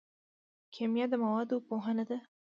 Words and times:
کیمیا 0.73 1.05
د 1.09 1.13
موادو 1.23 1.55
پوهنه 1.67 2.03
ده 2.09 2.17